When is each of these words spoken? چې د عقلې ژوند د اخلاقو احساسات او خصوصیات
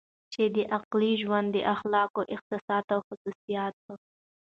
چې 0.33 0.43
د 0.55 0.57
عقلې 0.75 1.11
ژوند 1.21 1.47
د 1.51 1.57
اخلاقو 1.73 2.21
احساسات 2.33 2.85
او 2.95 2.99
خصوصیات 3.07 3.75